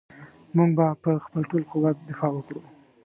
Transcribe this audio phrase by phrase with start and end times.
[0.55, 2.61] موږ به په خپل ټول قوت دفاع وکړو.